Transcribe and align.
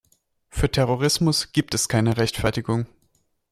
Für 0.49 0.67
Terrorismus 0.67 1.53
gibt 1.53 1.75
es 1.75 1.87
keine 1.87 2.17
Rechtfertigung. 2.17 2.87